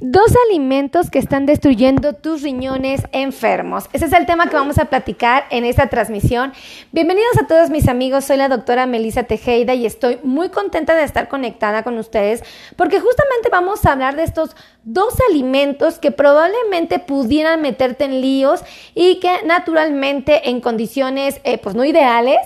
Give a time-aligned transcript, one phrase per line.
[0.00, 3.90] Dos alimentos que están destruyendo tus riñones enfermos.
[3.92, 6.52] Ese es el tema que vamos a platicar en esta transmisión.
[6.92, 11.02] Bienvenidos a todos mis amigos, soy la doctora Melissa Tejeda y estoy muy contenta de
[11.02, 12.44] estar conectada con ustedes
[12.76, 18.62] porque justamente vamos a hablar de estos dos alimentos que probablemente pudieran meterte en líos
[18.94, 22.38] y que naturalmente en condiciones eh, pues no ideales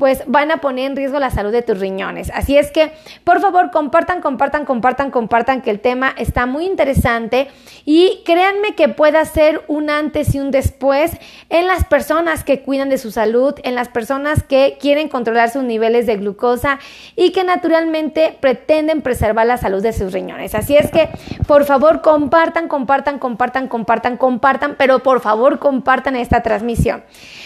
[0.00, 2.32] pues van a poner en riesgo la salud de tus riñones.
[2.34, 2.90] Así es que,
[3.22, 7.48] por favor, compartan, compartan, compartan, compartan que el tema está muy interesante
[7.84, 11.12] y créanme que puede ser un antes y un después
[11.50, 15.64] en las personas que cuidan de su salud, en las personas que quieren controlar sus
[15.64, 16.78] niveles de glucosa
[17.14, 20.54] y que naturalmente pretenden preservar la salud de sus riñones.
[20.54, 21.10] Así es que,
[21.46, 27.04] por favor, compartan, compartan, compartan, compartan, compartan, pero por favor, compartan esta transmisión.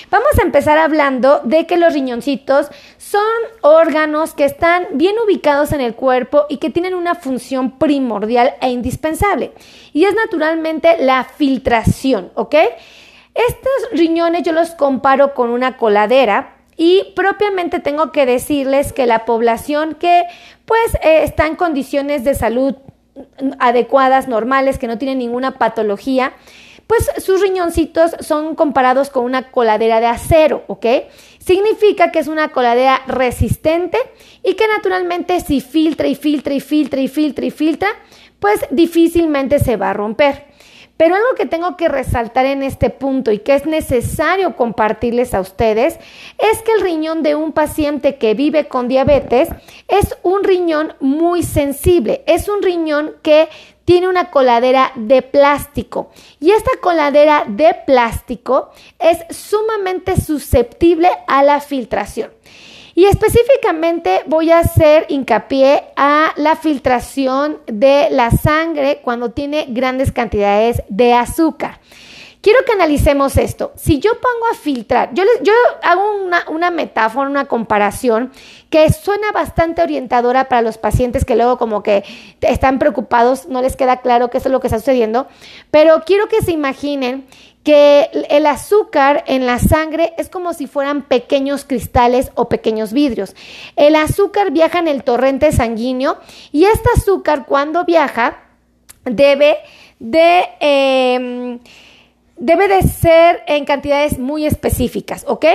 [0.08, 2.43] Vamos a empezar hablando de que los riñoncitos
[2.98, 3.22] son
[3.60, 8.70] órganos que están bien ubicados en el cuerpo y que tienen una función primordial e
[8.70, 9.52] indispensable.
[9.92, 12.54] Y es naturalmente la filtración, ¿ok?
[13.34, 19.24] Estos riñones yo los comparo con una coladera y propiamente tengo que decirles que la
[19.24, 20.24] población que
[20.64, 22.76] pues eh, está en condiciones de salud
[23.58, 26.32] adecuadas, normales, que no tienen ninguna patología,
[26.86, 30.86] pues sus riñoncitos son comparados con una coladera de acero, ¿ok?
[31.44, 33.98] Significa que es una coladera resistente
[34.42, 37.88] y que naturalmente si filtra y filtra y filtra y filtra y filtra,
[38.40, 40.53] pues difícilmente se va a romper.
[40.96, 45.40] Pero algo que tengo que resaltar en este punto y que es necesario compartirles a
[45.40, 45.98] ustedes
[46.38, 49.48] es que el riñón de un paciente que vive con diabetes
[49.88, 53.48] es un riñón muy sensible, es un riñón que
[53.84, 61.60] tiene una coladera de plástico y esta coladera de plástico es sumamente susceptible a la
[61.60, 62.30] filtración.
[62.94, 70.12] Y específicamente voy a hacer hincapié a la filtración de la sangre cuando tiene grandes
[70.12, 71.80] cantidades de azúcar.
[72.44, 73.72] Quiero que analicemos esto.
[73.74, 75.24] Si yo pongo a filtrar, yo,
[75.82, 78.32] hago una, una, metáfora, una comparación
[78.68, 82.04] que suena bastante orientadora para los pacientes que luego como que
[82.42, 85.26] están preocupados, no les queda claro qué es lo que está sucediendo,
[85.70, 87.26] pero quiero que se imaginen
[87.64, 93.34] que el azúcar en la sangre es como si fueran pequeños cristales o pequeños vidrios.
[93.74, 96.18] El azúcar viaja en el torrente sanguíneo
[96.52, 98.38] y este azúcar cuando viaja
[99.04, 99.56] debe
[99.98, 100.44] de...
[100.60, 101.58] Em,
[102.36, 105.46] debe de ser en cantidades muy específicas, ¿ok?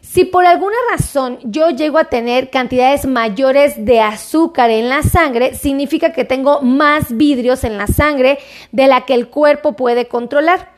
[0.00, 5.54] Si por alguna razón yo llego a tener cantidades mayores de azúcar en la sangre,
[5.54, 8.38] significa que tengo más vidrios en la sangre
[8.72, 10.70] de la que el cuerpo puede controlar.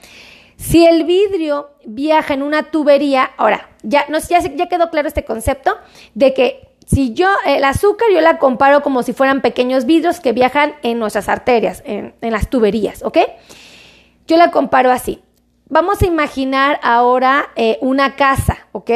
[0.60, 5.24] Si el vidrio viaja en una tubería, ahora, ya, no, ya, ya quedó claro este
[5.24, 5.74] concepto
[6.14, 10.32] de que si yo, el azúcar yo la comparo como si fueran pequeños vidrios que
[10.32, 13.18] viajan en nuestras arterias, en, las tuberías, ¿ok?
[14.26, 15.22] Yo la comparo así.
[15.70, 18.90] Vamos a imaginar ahora eh, una casa, ¿ok?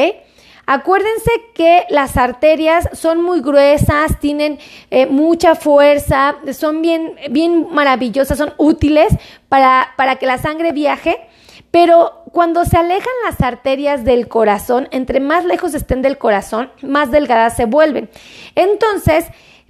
[0.67, 4.59] Acuérdense que las arterias son muy gruesas, tienen
[4.91, 9.17] eh, mucha fuerza, son bien, bien maravillosas, son útiles
[9.49, 11.27] para, para que la sangre viaje
[11.75, 17.11] pero cuando se alejan las arterias del corazón, entre más lejos estén del corazón, más
[17.11, 18.09] delgadas se vuelven.
[18.55, 19.25] Entonces,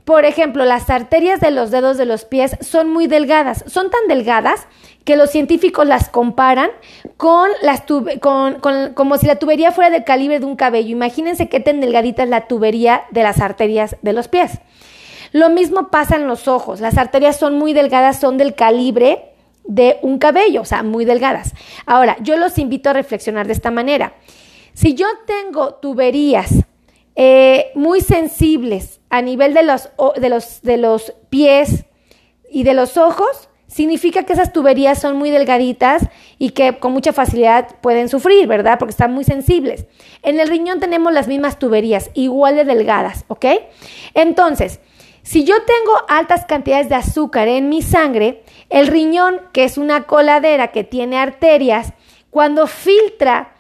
[0.05, 4.07] por ejemplo, las arterias de los dedos de los pies son muy delgadas, son tan
[4.07, 4.67] delgadas
[5.05, 6.69] que los científicos las comparan
[7.17, 7.85] con las
[8.21, 8.61] con,
[8.93, 10.91] como si la tubería fuera del calibre de un cabello.
[10.91, 14.59] Imagínense qué tan delgadita es la tubería de las arterias de los pies.
[15.33, 16.81] Lo mismo pasa en los ojos.
[16.81, 19.34] Las arterias son muy delgadas, son del calibre
[19.65, 21.55] de un cabello, o sea, muy delgadas.
[21.87, 24.15] Ahora, yo los invito a reflexionar de esta manera.
[24.75, 26.51] Si yo tengo tuberías
[27.17, 31.85] eh, muy sensibles a nivel de los, de, los, de los pies
[32.51, 36.09] y de los ojos, significa que esas tuberías son muy delgaditas
[36.39, 38.79] y que con mucha facilidad pueden sufrir, ¿verdad?
[38.79, 39.87] Porque están muy sensibles.
[40.23, 43.47] En el riñón tenemos las mismas tuberías, igual de delgadas, ¿ok?
[44.15, 44.81] Entonces,
[45.23, 50.05] si yo tengo altas cantidades de azúcar en mi sangre, el riñón, que es una
[50.05, 51.93] coladera que tiene arterias,
[52.31, 53.51] cuando filtra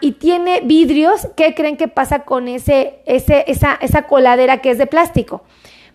[0.00, 4.78] y tiene vidrios, ¿qué creen que pasa con ese, ese, esa, esa coladera que es
[4.78, 5.44] de plástico?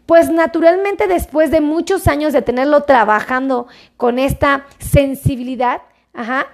[0.05, 3.67] Pues naturalmente después de muchos años de tenerlo trabajando
[3.97, 5.81] con esta sensibilidad,
[6.13, 6.47] ajá,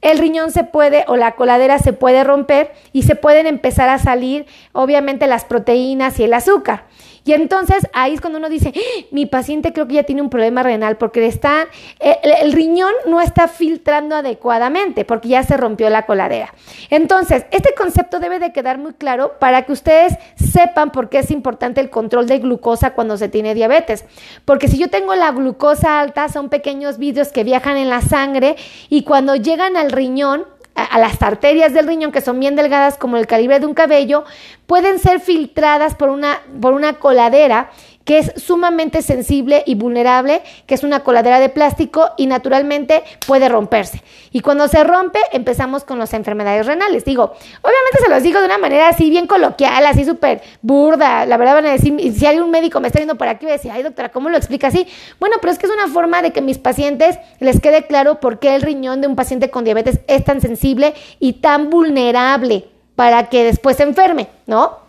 [0.00, 3.98] el riñón se puede o la coladera se puede romper y se pueden empezar a
[3.98, 6.84] salir obviamente las proteínas y el azúcar.
[7.24, 9.04] Y entonces ahí es cuando uno dice, ¡Ah!
[9.10, 11.68] mi paciente creo que ya tiene un problema renal porque está,
[11.98, 16.52] el, el riñón no está filtrando adecuadamente porque ya se rompió la coladera.
[16.90, 21.30] Entonces, este concepto debe de quedar muy claro para que ustedes sepan por qué es
[21.30, 24.04] importante el control de glucosa cuando se tiene diabetes.
[24.44, 28.56] Porque si yo tengo la glucosa alta, son pequeños vidrios que viajan en la sangre
[28.88, 30.44] y cuando llegan al riñón,
[30.74, 34.24] a, las arterias del riñón, que son bien delgadas como el calibre de un cabello,
[34.66, 37.70] pueden ser filtradas por una, por una coladera
[38.04, 43.48] que es sumamente sensible y vulnerable, que es una coladera de plástico y naturalmente puede
[43.48, 44.02] romperse.
[44.30, 47.04] Y cuando se rompe, empezamos con las enfermedades renales.
[47.04, 51.24] Digo, obviamente se los digo de una manera así bien coloquial, así súper burda.
[51.26, 53.52] La verdad van a decir, si hay un médico me está viendo por aquí, voy
[53.52, 54.86] a decir, ay doctora, ¿cómo lo explica así?
[55.18, 58.38] Bueno, pero es que es una forma de que mis pacientes les quede claro por
[58.38, 62.66] qué el riñón de un paciente con diabetes es tan sensible y tan vulnerable
[62.96, 64.83] para que después se enferme, ¿no?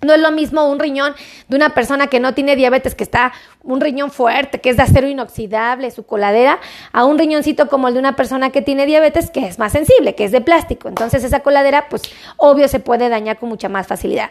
[0.00, 1.14] No es lo mismo un riñón
[1.48, 4.82] de una persona que no tiene diabetes, que está un riñón fuerte, que es de
[4.82, 6.58] acero inoxidable, su coladera,
[6.92, 10.14] a un riñoncito como el de una persona que tiene diabetes, que es más sensible,
[10.14, 10.88] que es de plástico.
[10.88, 12.02] Entonces esa coladera, pues
[12.36, 14.30] obvio, se puede dañar con mucha más facilidad.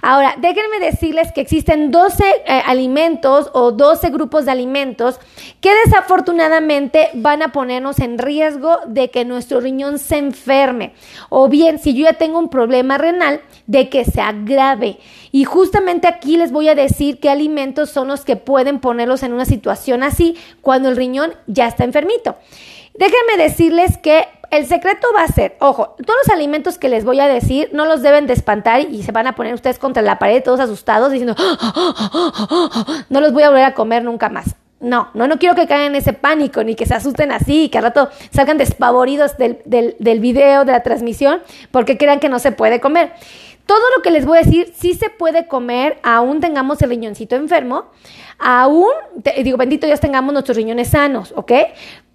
[0.00, 5.18] Ahora, déjenme decirles que existen 12 eh, alimentos o 12 grupos de alimentos
[5.60, 10.94] que desafortunadamente van a ponernos en riesgo de que nuestro riñón se enferme.
[11.30, 14.98] O bien, si yo ya tengo un problema renal, de que se agrave.
[15.30, 19.32] Y justamente aquí les voy a decir qué alimentos son los que pueden ponerlos en
[19.32, 22.36] una situación así cuando el riñón ya está enfermito.
[22.98, 27.20] Déjenme decirles que el secreto va a ser, ojo, todos los alimentos que les voy
[27.20, 30.18] a decir no los deben de espantar y se van a poner ustedes contra la
[30.18, 31.34] pared todos asustados diciendo,
[33.08, 34.54] no los voy a volver a comer nunca más.
[34.80, 37.68] No, no, no quiero que caigan en ese pánico ni que se asusten así y
[37.68, 41.42] que al rato salgan despavoridos del, del, del video, de la transmisión,
[41.72, 43.12] porque crean que no se puede comer.
[43.68, 47.36] Todo lo que les voy a decir sí se puede comer, aún tengamos el riñoncito
[47.36, 47.84] enfermo,
[48.38, 48.88] aún,
[49.44, 51.52] digo, bendito Dios, tengamos nuestros riñones sanos, ¿ok?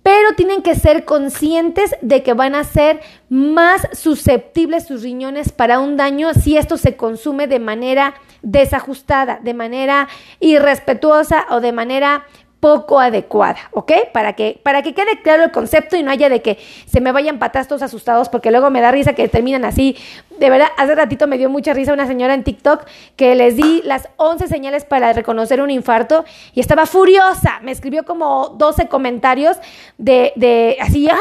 [0.01, 5.79] Pero tienen que ser conscientes de que van a ser más susceptibles sus riñones para
[5.79, 10.07] un daño si esto se consume de manera desajustada, de manera
[10.39, 12.25] irrespetuosa o de manera
[12.63, 13.91] poco adecuada, ¿ok?
[14.13, 17.11] Para que, para que quede claro el concepto y no haya de que se me
[17.11, 19.97] vayan patas todos asustados porque luego me da risa que terminan así.
[20.39, 22.85] De verdad, hace ratito me dio mucha risa una señora en TikTok
[23.15, 27.59] que les di las 11 señales para reconocer un infarto y estaba furiosa.
[27.61, 29.57] Me escribió como 12 comentarios
[29.97, 31.17] de, de así, ¡ah!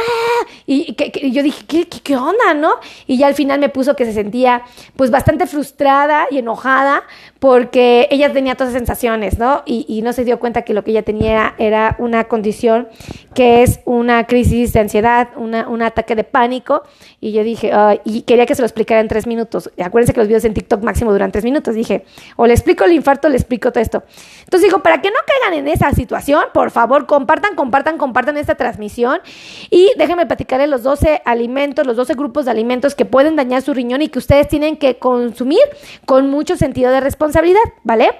[0.66, 2.74] Y, que, yo dije, ¿qué, ¿qué, onda, no?
[3.06, 4.62] Y ya al final me puso que se sentía
[4.96, 7.02] pues bastante frustrada y enojada
[7.38, 9.62] porque ella tenía todas esas sensaciones, ¿no?
[9.66, 12.88] Y, y no se dio cuenta que lo que ella tenía era, una condición
[13.34, 16.82] que es una crisis de ansiedad, un ataque de pánico.
[17.20, 17.72] Y yo dije,
[18.04, 19.70] y quería que se lo explicara en tres minutos.
[19.78, 21.74] Acuérdense que los videos en TikTok máximo duran tres minutos.
[21.74, 22.06] Dije,
[22.36, 24.04] o le explico el infarto, le explico todo esto.
[24.44, 28.54] Entonces digo, para que no caigan en esa situación, por favor, compartan, compartan, compartan esta
[28.54, 29.20] transmisión.
[29.68, 33.74] Y déjenme platicarles los 12 alimentos, los 12 grupos de alimentos que pueden dañar su
[33.74, 35.62] riñón y que ustedes tienen que consumir
[36.06, 38.10] con mucho sentido de responsabilidad, ¿vale?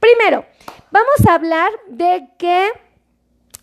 [0.00, 0.44] Primero,
[0.94, 2.68] Vamos a hablar de que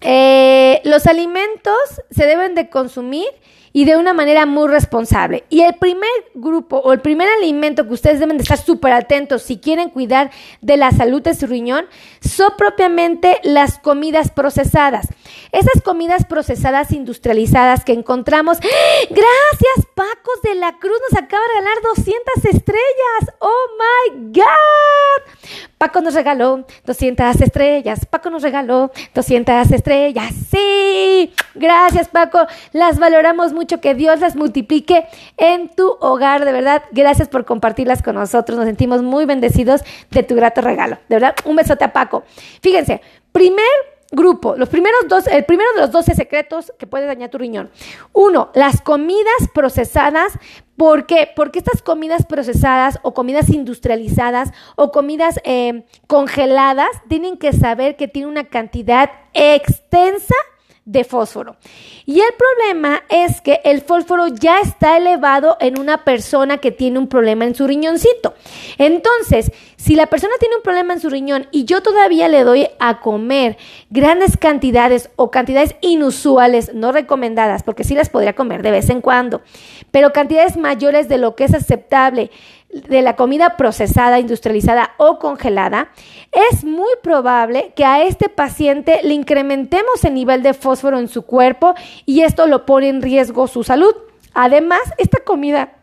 [0.02, 3.30] eh, los alimentos se deben de consumir
[3.74, 5.44] y de una manera muy responsable.
[5.50, 9.42] Y el primer grupo o el primer alimento que ustedes deben de estar súper atentos
[9.44, 10.32] si quieren cuidar
[10.62, 11.86] de la salud de su riñón
[12.22, 15.08] son propiamente las comidas procesadas.
[15.52, 18.58] Esas comidas procesadas industrializadas que encontramos.
[18.62, 18.68] ¡Ah!
[19.10, 23.36] Gracias, Pacos de la Cruz nos acaba de ganar 200 estrellas.
[23.40, 25.32] Oh my God.
[25.78, 28.06] Paco nos regaló 200 estrellas.
[28.06, 30.32] Paco nos regaló 200 estrellas.
[30.52, 31.34] Sí.
[31.56, 32.46] Gracias, Paco.
[32.72, 33.82] Las valoramos mucho.
[33.82, 35.08] Que Dios las multiplique
[35.38, 36.46] en tu hogar.
[36.46, 38.58] De verdad, gracias por compartirlas con nosotros.
[38.58, 39.82] Nos sentimos muy bendecidos
[40.12, 40.98] de tu grato regalo.
[41.10, 42.11] De verdad, un besote a Paco.
[42.62, 43.02] Fíjense,
[43.32, 43.66] primer
[44.12, 47.72] grupo, los primeros dos, el primero de los 12 secretos que puede dañar tu riñón.
[48.14, 50.34] Uno, las comidas procesadas.
[50.76, 51.30] ¿Por qué?
[51.36, 58.08] Porque estas comidas procesadas o comidas industrializadas o comidas eh, congeladas tienen que saber que
[58.08, 60.36] tiene una cantidad extensa
[60.92, 61.56] de fósforo.
[62.06, 67.00] Y el problema es que el fósforo ya está elevado en una persona que tiene
[67.00, 68.34] un problema en su riñoncito.
[68.78, 72.68] Entonces, si la persona tiene un problema en su riñón y yo todavía le doy
[72.80, 73.58] a comer
[73.90, 79.00] grandes cantidades o cantidades inusuales, no recomendadas, porque sí las podría comer de vez en
[79.00, 79.42] cuando,
[79.92, 82.32] pero cantidades mayores de lo que es aceptable
[82.74, 85.90] de la comida procesada, industrializada o congelada,
[86.52, 91.24] es muy probable que a este paciente le incrementemos el nivel de fósforo en su
[91.24, 91.74] cuerpo
[92.06, 93.94] y esto lo pone en riesgo su salud.
[94.34, 95.74] Además, esta comida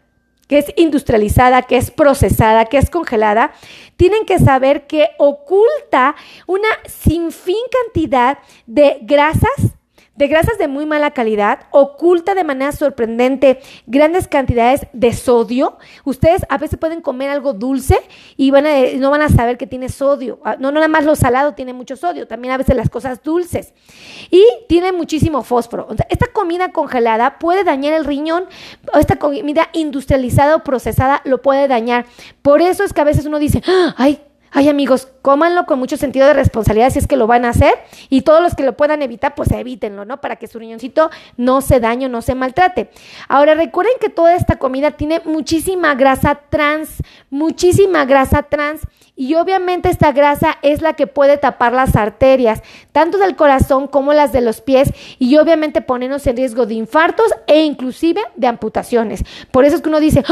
[0.49, 3.53] que es industrializada, que es procesada, que es congelada,
[3.97, 6.17] tienen que saber que oculta
[6.47, 9.78] una sinfín cantidad de grasas
[10.19, 15.79] de grasas de muy mala calidad, oculta de manera sorprendente grandes cantidades de sodio.
[16.05, 18.01] Ustedes a veces pueden comer algo dulce
[18.37, 20.41] y van a, no van a saber que tiene sodio.
[20.45, 23.23] Ah, no, no nada más lo salado tiene mucho sodio, también a veces las cosas
[23.23, 23.73] dulces.
[24.33, 25.87] Y tiene muchísimo fósforo.
[26.09, 28.47] esta comida congelada puede dañar el riñón,
[28.95, 32.07] esta comida industrializada o procesada lo puede dañar.
[32.43, 35.97] Por eso es que a veces uno dice, ah, ay, Ay amigos, cómanlo con mucho
[35.97, 37.75] sentido de responsabilidad si es que lo van a hacer
[38.09, 40.21] y todos los que lo puedan evitar, pues evítenlo, ¿no?
[40.21, 42.91] Para que su riñoncito no se dañe, no se maltrate.
[43.29, 48.83] Ahora recuerden que toda esta comida tiene muchísima grasa trans, muchísima grasa trans
[49.17, 52.63] y obviamente esta grasa es la que puede tapar las arterias,
[52.93, 57.35] tanto del corazón como las de los pies y obviamente ponernos en riesgo de infartos
[57.47, 59.25] e inclusive de amputaciones.
[59.51, 60.25] Por eso es que uno dice,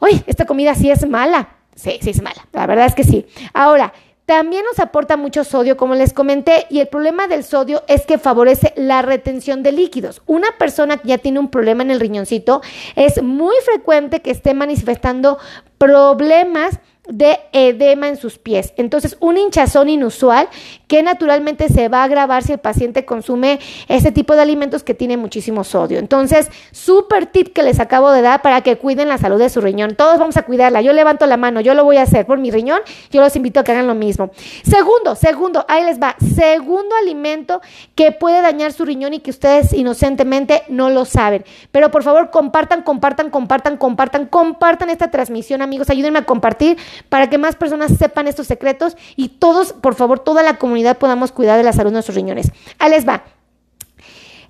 [0.00, 0.22] ¡ay!
[0.26, 2.46] Esta comida sí es mala Sí, sí es mala.
[2.52, 3.26] La verdad es que sí.
[3.52, 3.92] Ahora,
[4.26, 8.18] también nos aporta mucho sodio, como les comenté, y el problema del sodio es que
[8.18, 10.22] favorece la retención de líquidos.
[10.26, 12.62] Una persona que ya tiene un problema en el riñoncito
[12.94, 15.38] es muy frecuente que esté manifestando
[15.76, 16.78] problemas
[17.12, 18.72] de edema en sus pies.
[18.78, 20.48] Entonces, un hinchazón inusual
[20.88, 24.94] que naturalmente se va a agravar si el paciente consume ese tipo de alimentos que
[24.94, 25.98] tiene muchísimo sodio.
[25.98, 29.60] Entonces, súper tip que les acabo de dar para que cuiden la salud de su
[29.60, 29.94] riñón.
[29.94, 30.80] Todos vamos a cuidarla.
[30.80, 32.80] Yo levanto la mano, yo lo voy a hacer por mi riñón.
[33.10, 34.30] Yo los invito a que hagan lo mismo.
[34.62, 36.16] Segundo, segundo, ahí les va.
[36.34, 37.60] Segundo alimento
[37.94, 41.44] que puede dañar su riñón y que ustedes inocentemente no lo saben.
[41.72, 45.90] Pero por favor, compartan, compartan, compartan, compartan, compartan esta transmisión, amigos.
[45.90, 46.78] Ayúdenme a compartir
[47.08, 51.32] para que más personas sepan estos secretos y todos, por favor, toda la comunidad podamos
[51.32, 52.50] cuidar de la salud de nuestros riñones.
[52.78, 53.24] Ahí les va.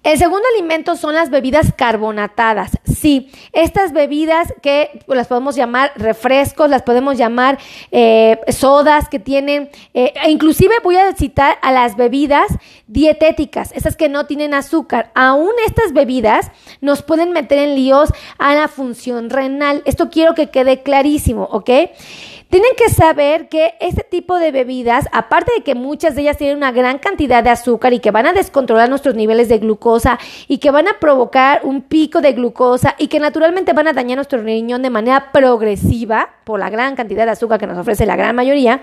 [0.03, 2.73] El segundo alimento son las bebidas carbonatadas.
[2.85, 7.59] Sí, estas bebidas que las podemos llamar refrescos, las podemos llamar
[7.93, 12.49] eh, sodas que tienen, eh, inclusive voy a citar a las bebidas
[12.89, 15.13] dietéticas, esas que no tienen azúcar.
[15.15, 19.83] Aún estas bebidas nos pueden meter en líos a la función renal.
[19.85, 21.71] Esto quiero que quede clarísimo, ¿ok?
[22.53, 26.59] Tienen que saber que este tipo de bebidas, aparte de que muchas de ellas tienen
[26.59, 30.19] una gran cantidad de azúcar y que van a descontrolar nuestros niveles de glucosa
[30.49, 34.17] y que van a provocar un pico de glucosa y que naturalmente van a dañar
[34.17, 38.17] nuestro riñón de manera progresiva por la gran cantidad de azúcar que nos ofrece la
[38.17, 38.83] gran mayoría,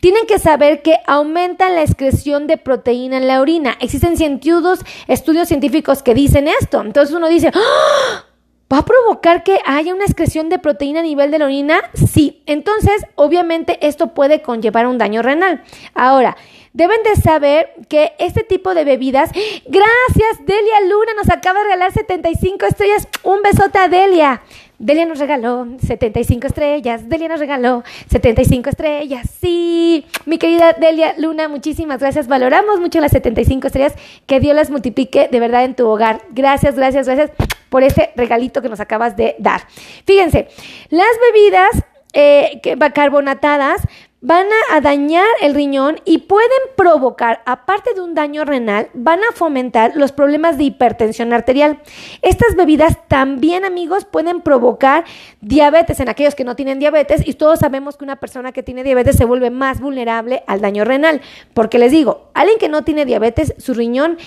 [0.00, 3.76] tienen que saber que aumentan la excreción de proteína en la orina.
[3.80, 6.80] Existen científicos, estudios científicos que dicen esto.
[6.80, 8.31] Entonces uno dice, ¡Ah!
[8.72, 11.80] ¿Va a provocar que haya una excreción de proteína a nivel de la orina?
[11.92, 12.42] Sí.
[12.46, 15.62] Entonces, obviamente, esto puede conllevar un daño renal.
[15.94, 16.38] Ahora,
[16.72, 19.30] deben de saber que este tipo de bebidas.
[19.66, 23.08] Gracias, Delia Luna nos acaba de regalar 75 estrellas.
[23.22, 24.42] Un besote a Delia.
[24.78, 27.08] Delia nos regaló 75 estrellas.
[27.08, 29.30] Delia nos regaló 75 estrellas.
[29.40, 32.26] Sí, mi querida Delia Luna, muchísimas gracias.
[32.26, 33.94] Valoramos mucho las 75 estrellas.
[34.26, 36.22] Que Dios las multiplique de verdad en tu hogar.
[36.30, 37.30] Gracias, gracias, gracias
[37.68, 39.62] por ese regalito que nos acabas de dar.
[40.04, 40.48] Fíjense,
[40.90, 42.60] las bebidas eh,
[42.92, 43.82] carbonatadas
[44.22, 49.32] van a, dañar el riñón y pueden provocar, aparte de un daño renal, van a
[49.34, 51.80] fomentar los problemas de hipertensión arterial.
[52.22, 55.04] Estas bebidas también, amigos, pueden provocar
[55.40, 58.84] diabetes en aquellos que no tienen diabetes y todos sabemos que una persona que tiene
[58.84, 61.20] diabetes se vuelve más vulnerable al daño renal.
[61.52, 64.18] Porque les digo, alguien que no tiene diabetes, su riñón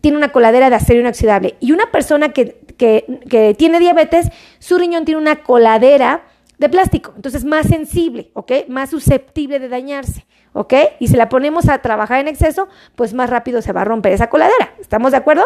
[0.00, 4.30] tiene una coladera de acero inoxidable y una persona que, que tiene diabetes,
[4.60, 6.22] su riñón tiene una coladera
[6.58, 8.52] de plástico, entonces más sensible, ¿ok?
[8.68, 10.74] Más susceptible de dañarse, ¿ok?
[11.00, 14.12] Y si la ponemos a trabajar en exceso, pues más rápido se va a romper
[14.12, 15.44] esa coladera, ¿estamos de acuerdo?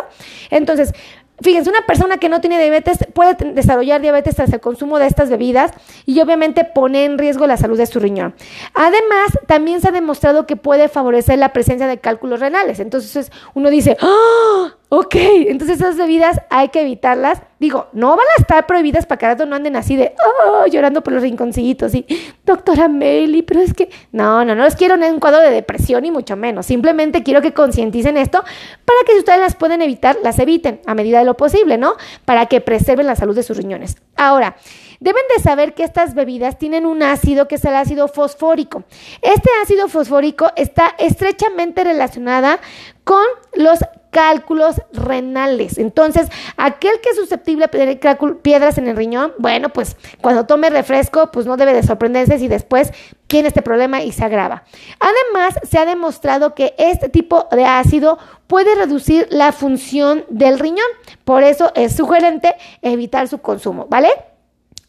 [0.50, 0.92] Entonces,
[1.40, 5.28] Fíjense, una persona que no tiene diabetes puede desarrollar diabetes tras el consumo de estas
[5.28, 5.70] bebidas
[6.06, 8.34] y obviamente pone en riesgo la salud de su riñón.
[8.72, 12.80] Además, también se ha demostrado que puede favorecer la presencia de cálculos renales.
[12.80, 14.76] Entonces uno dice, ¡ah!
[14.88, 17.42] Ok, entonces esas bebidas hay que evitarlas.
[17.58, 20.14] Digo, no van a estar prohibidas para que rato no anden así de,
[20.46, 22.06] oh, llorando por los rinconcitos y,
[22.44, 26.04] doctora Meli, pero es que, no, no, no los quiero en un cuadro de depresión
[26.04, 26.66] y mucho menos.
[26.66, 30.94] Simplemente quiero que concienticen esto para que si ustedes las pueden evitar, las eviten a
[30.94, 31.94] medida de lo posible, ¿no?
[32.24, 33.96] Para que preserven la salud de sus riñones.
[34.14, 34.56] Ahora,
[35.00, 38.84] Deben de saber que estas bebidas tienen un ácido que es el ácido fosfórico.
[39.20, 42.60] Este ácido fosfórico está estrechamente relacionada
[43.04, 43.22] con
[43.54, 43.80] los
[44.16, 45.76] cálculos renales.
[45.76, 48.00] Entonces, aquel que es susceptible a tener
[48.40, 52.49] piedras en el riñón, bueno, pues cuando tome refresco, pues no debe de sorprenderse si
[52.49, 52.94] después
[53.26, 54.64] tiene este problema y se agrava.
[55.00, 60.88] Además, se ha demostrado que este tipo de ácido puede reducir la función del riñón.
[61.26, 64.08] Por eso es sugerente evitar su consumo, ¿vale?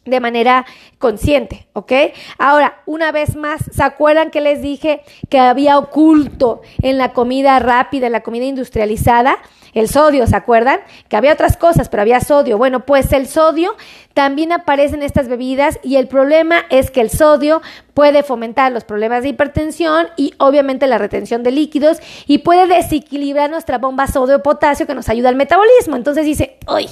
[0.08, 0.66] De manera
[0.98, 1.92] consciente, ¿ok?
[2.38, 7.58] Ahora, una vez más, ¿se acuerdan que les dije que había oculto en la comida
[7.58, 9.38] rápida, en la comida industrializada?
[9.74, 10.80] El sodio, ¿se acuerdan?
[11.08, 12.58] Que había otras cosas, pero había sodio.
[12.58, 13.76] Bueno, pues el sodio
[14.14, 17.62] también aparece en estas bebidas y el problema es que el sodio
[17.94, 23.50] puede fomentar los problemas de hipertensión y obviamente la retención de líquidos y puede desequilibrar
[23.50, 25.96] nuestra bomba sodio-potasio que nos ayuda al metabolismo.
[25.96, 26.88] Entonces dice, uy,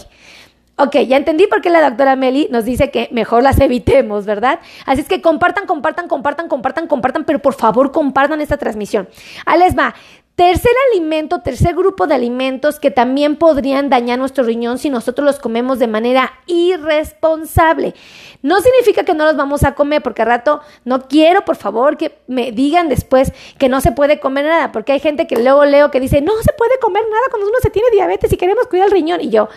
[0.78, 4.60] Ok, ya entendí por qué la doctora Meli nos dice que mejor las evitemos, ¿verdad?
[4.84, 9.08] Así es que compartan, compartan, compartan, compartan, compartan, pero por favor compartan esta transmisión.
[9.46, 9.94] Ahí les va.
[10.34, 15.38] Tercer alimento, tercer grupo de alimentos que también podrían dañar nuestro riñón si nosotros los
[15.38, 17.94] comemos de manera irresponsable.
[18.42, 21.96] No significa que no los vamos a comer, porque a rato no quiero, por favor,
[21.96, 25.64] que me digan después que no se puede comer nada, porque hay gente que luego
[25.64, 28.66] leo que dice, no se puede comer nada cuando uno se tiene diabetes y queremos
[28.66, 29.22] cuidar el riñón.
[29.22, 29.48] Y yo,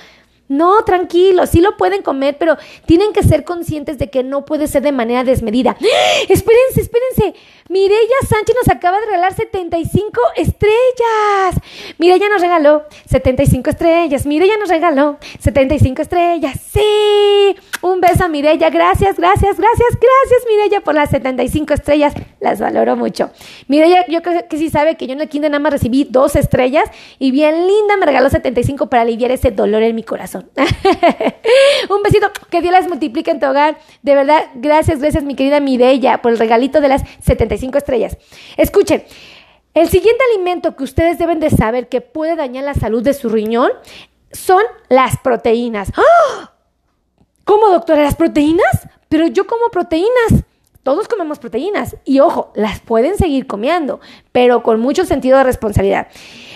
[0.49, 4.67] no, tranquilo, sí lo pueden comer, pero tienen que ser conscientes de que no puede
[4.67, 5.77] ser de manera desmedida.
[5.79, 6.25] ¡Ah!
[6.27, 7.35] Espérense, espérense.
[7.69, 11.61] Mireya Sánchez nos acaba de regalar 75 estrellas.
[11.99, 14.25] Mireya nos regaló 75 estrellas.
[14.25, 16.59] Mireya nos regaló 75 estrellas.
[16.73, 17.55] Sí.
[17.83, 18.71] Un beso a Mireya.
[18.71, 22.15] Gracias, gracias, gracias, gracias, Mireya, por las 75 estrellas.
[22.39, 23.29] Las valoro mucho.
[23.67, 26.35] Mireya, yo creo que sí sabe que yo en el kinder nada más recibí dos
[26.35, 30.49] estrellas y bien linda me regaló 75 para aliviar ese dolor en mi corazón.
[31.89, 33.77] Un besito, que Dios las multiplique en tu hogar.
[34.01, 38.17] De verdad, gracias, gracias mi querida Mireya por el regalito de las 75 estrellas.
[38.57, 39.03] Escuchen,
[39.73, 43.29] el siguiente alimento que ustedes deben de saber que puede dañar la salud de su
[43.29, 43.71] riñón
[44.31, 45.91] son las proteínas.
[45.95, 46.53] ¡Ah!
[47.45, 48.03] ¿Cómo, doctora?
[48.03, 48.87] ¿Las proteínas?
[49.09, 50.43] Pero yo como proteínas.
[50.83, 53.99] Todos comemos proteínas y ojo, las pueden seguir comiendo,
[54.31, 56.07] pero con mucho sentido de responsabilidad.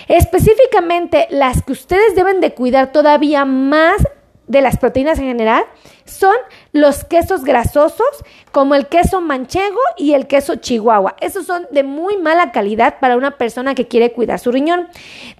[0.08, 3.96] Específicamente las que ustedes deben de cuidar todavía más
[4.46, 5.64] de las proteínas en general
[6.04, 6.34] son
[6.72, 8.06] los quesos grasosos
[8.52, 11.16] como el queso manchego y el queso chihuahua.
[11.20, 14.88] Esos son de muy mala calidad para una persona que quiere cuidar su riñón.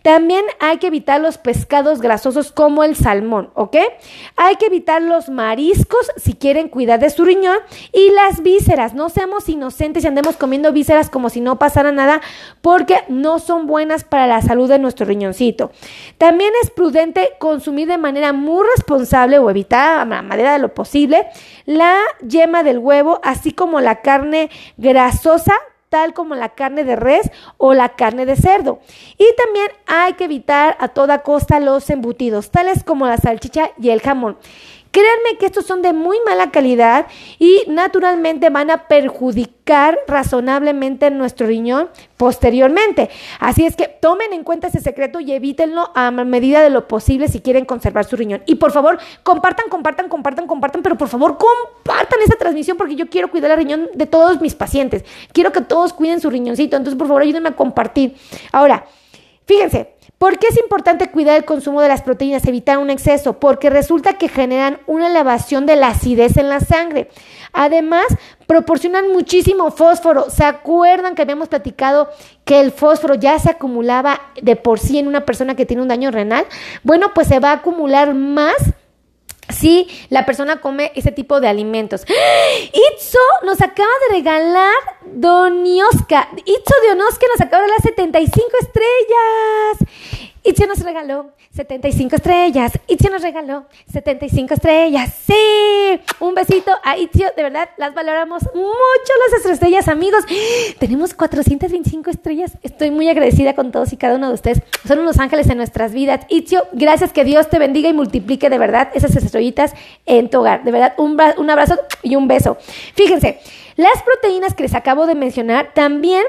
[0.02, 3.76] También hay que evitar los pescados grasosos como el salmón, ¿ok?
[4.36, 7.58] Hay que evitar los mariscos si quieren cuidar de su riñón
[7.92, 8.94] y las vísceras.
[8.94, 12.20] No seamos inocentes y andemos comiendo vísceras como si no pasara nada
[12.62, 15.70] porque no son buenas para la salud de nuestro riñoncito.
[16.18, 21.26] También es prudente consumir de manera muy responsable o evitar a manera lo posible
[21.66, 25.54] la yema del huevo, así como la carne grasosa
[25.94, 28.80] tal como la carne de res o la carne de cerdo.
[29.16, 33.90] Y también hay que evitar a toda costa los embutidos, tales como la salchicha y
[33.90, 34.36] el jamón.
[34.94, 37.08] Créanme que estos son de muy mala calidad
[37.40, 43.10] y naturalmente van a perjudicar razonablemente nuestro riñón posteriormente.
[43.40, 47.26] Así es que tomen en cuenta ese secreto y evítenlo a medida de lo posible
[47.26, 48.44] si quieren conservar su riñón.
[48.46, 53.08] Y por favor, compartan, compartan, compartan, compartan, pero por favor, compartan esta transmisión porque yo
[53.08, 55.04] quiero cuidar el riñón de todos mis pacientes.
[55.32, 56.76] Quiero que todos cuiden su riñoncito.
[56.76, 58.14] Entonces, por favor, ayúdenme a compartir.
[58.52, 58.86] Ahora,
[59.44, 63.40] fíjense, ¿Por qué es importante cuidar el consumo de las proteínas, evitar un exceso?
[63.40, 67.10] Porque resulta que generan una elevación de la acidez en la sangre.
[67.52, 68.06] Además,
[68.46, 70.30] proporcionan muchísimo fósforo.
[70.30, 72.08] ¿Se acuerdan que habíamos platicado
[72.44, 75.88] que el fósforo ya se acumulaba de por sí en una persona que tiene un
[75.88, 76.46] daño renal?
[76.84, 78.54] Bueno, pues se va a acumular más
[79.48, 82.02] si la persona come ese tipo de alimentos.
[82.72, 84.74] Itzo nos acaba de regalar
[85.06, 86.28] Donioska.
[86.44, 90.23] Itzo Donioska nos acaba de regalar 75 estrellas.
[90.46, 92.72] Itzio nos regaló 75 estrellas.
[92.86, 95.10] Itzio nos regaló 75 estrellas.
[95.26, 97.28] Sí, un besito a Itzio.
[97.34, 100.22] De verdad, las valoramos mucho las estrellas, amigos.
[100.78, 102.52] Tenemos 425 estrellas.
[102.62, 104.60] Estoy muy agradecida con todos y cada uno de ustedes.
[104.86, 106.26] Son unos ángeles en nuestras vidas.
[106.28, 109.72] Itzio, gracias que Dios te bendiga y multiplique de verdad esas estrellitas
[110.04, 110.62] en tu hogar.
[110.62, 112.58] De verdad, un, un abrazo y un beso.
[112.94, 113.40] Fíjense,
[113.76, 116.22] las proteínas que les acabo de mencionar también...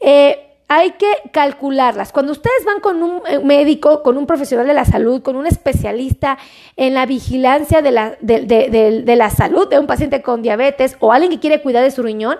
[0.00, 2.12] Eh, hay que calcularlas.
[2.12, 5.46] Cuando ustedes van con un eh, médico, con un profesional de la salud, con un
[5.46, 6.38] especialista
[6.76, 11.30] en la vigilancia de la, de, la salud de un paciente con diabetes o alguien
[11.30, 12.38] que quiere cuidar de su riñón,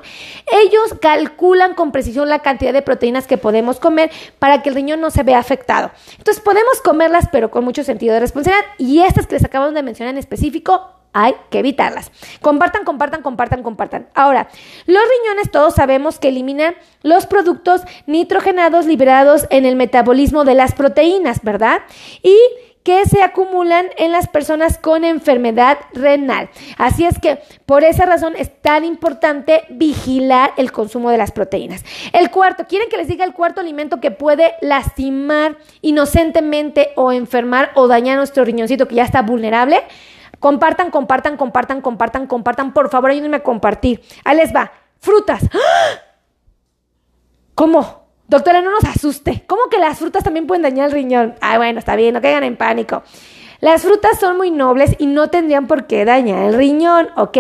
[0.51, 5.01] ellos calculan con precisión la cantidad de proteínas que podemos comer para que el riñón
[5.01, 5.91] no se vea afectado.
[6.19, 8.67] Entonces podemos comerlas, pero con mucho sentido de responsabilidad.
[8.79, 12.11] Y estas que les acabamos de mencionar en específico, hay que evitarlas.
[12.41, 14.09] Compartan, compartan, compartan, compartan.
[14.15, 14.49] Ahora,
[14.87, 20.75] los riñones todos sabemos que eliminan los productos nitrogenados liberados en el metabolismo de las
[20.75, 21.83] proteínas, ¿verdad?
[22.23, 22.37] Y
[22.83, 26.51] que se acumulan en las personas con enfermedad renal.
[26.79, 31.85] Así es que por esa razón es tan importante vigilar el consumo de las proteínas.
[32.13, 37.71] El cuarto, ¿quieren que les diga el cuarto alimento que puede lastimar inocentemente o enfermar
[37.75, 39.83] o dañar nuestro riñoncito que ya está vulnerable?
[40.43, 42.75] Compartan, compartan, compartan, compartan, compartan.
[42.75, 44.03] Por favor, ayúdenme a compartir.
[44.25, 44.73] Ahí les va.
[44.99, 45.45] Frutas.
[45.55, 46.01] ¡Ah!
[47.55, 48.09] ¿Cómo?
[48.27, 49.45] Doctora, no nos asuste.
[49.47, 51.37] ¿Cómo que las frutas también pueden dañar el riñón?
[51.41, 53.05] Ah, bueno, está bien, no caigan en pánico.
[53.63, 57.39] Las frutas son muy nobles y no tendrían por qué dañar el riñón, ¿ok?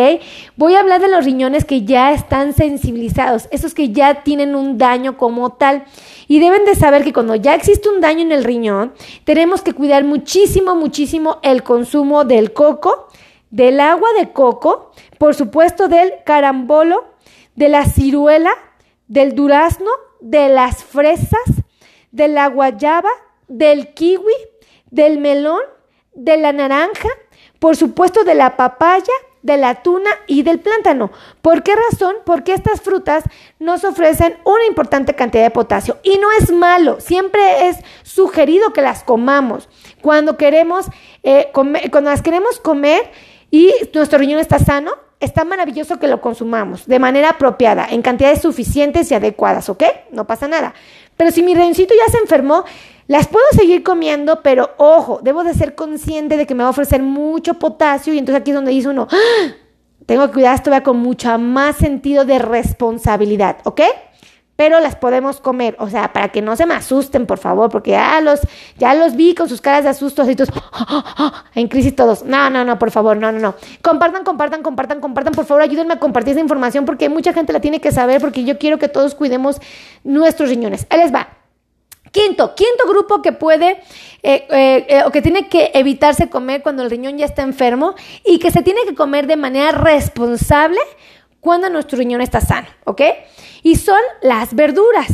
[0.54, 4.78] Voy a hablar de los riñones que ya están sensibilizados, esos que ya tienen un
[4.78, 5.82] daño como tal.
[6.28, 8.92] Y deben de saber que cuando ya existe un daño en el riñón,
[9.24, 13.08] tenemos que cuidar muchísimo, muchísimo el consumo del coco,
[13.50, 17.04] del agua de coco, por supuesto del carambolo,
[17.56, 18.52] de la ciruela,
[19.08, 21.64] del durazno, de las fresas,
[22.12, 23.10] de la guayaba,
[23.48, 24.34] del kiwi,
[24.88, 25.62] del melón,
[26.14, 27.08] de la naranja,
[27.58, 31.10] por supuesto de la papaya, de la tuna y del plátano.
[31.42, 32.16] ¿Por qué razón?
[32.24, 33.24] Porque estas frutas
[33.58, 38.82] nos ofrecen una importante cantidad de potasio y no es malo, siempre es sugerido que
[38.82, 39.68] las comamos.
[40.00, 40.86] Cuando queremos
[41.22, 43.10] eh, comer, cuando las queremos comer
[43.50, 48.42] y nuestro riñón está sano, está maravilloso que lo consumamos de manera apropiada, en cantidades
[48.42, 49.84] suficientes y adecuadas, ¿ok?
[50.10, 50.74] No pasa nada.
[51.22, 52.64] Pero si mi riñoncito ya se enfermó,
[53.06, 56.70] las puedo seguir comiendo, pero ojo, debo de ser consciente de que me va a
[56.70, 59.52] ofrecer mucho potasio y entonces aquí es donde dice uno, ¡Ah!
[60.04, 63.82] tengo que cuidar esto con mucho más sentido de responsabilidad, ¿ok?
[64.62, 67.90] Pero las podemos comer, o sea, para que no se me asusten, por favor, porque
[67.90, 68.38] ya los,
[68.78, 70.50] ya los vi con sus caras de asusto, así todos,
[71.56, 72.22] en crisis todos.
[72.22, 73.56] No, no, no, por favor, no, no, no.
[73.82, 77.60] Compartan, compartan, compartan, compartan, por favor, ayúdenme a compartir esa información porque mucha gente la
[77.60, 79.56] tiene que saber porque yo quiero que todos cuidemos
[80.04, 80.86] nuestros riñones.
[80.90, 81.26] Ahí les va.
[82.12, 83.80] Quinto, quinto grupo que puede
[84.22, 87.96] eh, eh, eh, o que tiene que evitarse comer cuando el riñón ya está enfermo
[88.24, 90.78] y que se tiene que comer de manera responsable
[91.42, 93.02] cuando nuestro riñón está sano, ¿ok?
[93.64, 95.08] Y son las verduras.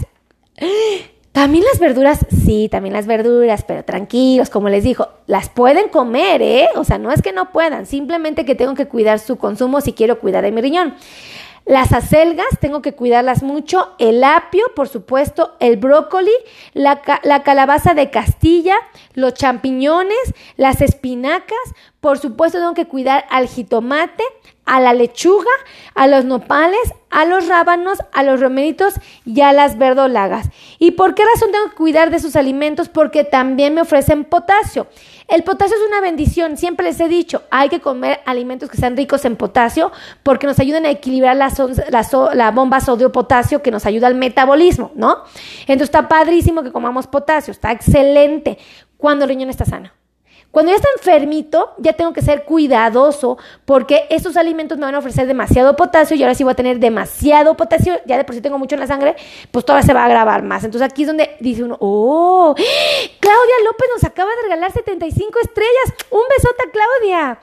[1.32, 6.42] También las verduras, sí, también las verduras, pero tranquilos, como les dijo, las pueden comer,
[6.42, 6.68] ¿eh?
[6.76, 9.94] O sea, no es que no puedan, simplemente que tengo que cuidar su consumo si
[9.94, 10.96] quiero cuidar de mi riñón.
[11.64, 13.94] Las acelgas, tengo que cuidarlas mucho.
[13.98, 16.32] El apio, por supuesto, el brócoli,
[16.74, 18.76] la, la, calabaza de Castilla,
[19.14, 21.58] los champiñones, las espinacas.
[22.00, 24.22] Por supuesto, tengo que cuidar al jitomate,
[24.64, 25.50] a la lechuga,
[25.94, 30.48] a los nopales, a los rábanos, a los romeritos y a las verdolagas.
[30.78, 32.88] ¿Y por qué razón tengo que cuidar de sus alimentos?
[32.88, 34.86] Porque también me ofrecen potasio.
[35.26, 38.96] El potasio es una bendición, siempre les he dicho, hay que comer alimentos que sean
[38.96, 39.90] ricos en potasio
[40.22, 41.52] porque nos ayudan a equilibrar la,
[42.34, 45.24] la bomba sodio-potasio que nos ayuda al metabolismo, ¿no?
[45.62, 48.58] Entonces está padrísimo que comamos potasio, está excelente
[48.96, 49.90] cuando el riñón está sano.
[50.50, 54.98] Cuando ya está enfermito, ya tengo que ser cuidadoso porque esos alimentos me van a
[54.98, 58.40] ofrecer demasiado potasio y ahora sí voy a tener demasiado potasio, ya de por sí
[58.40, 59.14] tengo mucho en la sangre,
[59.50, 60.64] pues todavía se va a agravar más.
[60.64, 66.06] Entonces aquí es donde dice uno, oh, Claudia López nos acaba de regalar 75 estrellas.
[66.10, 67.38] Un besote a Claudia.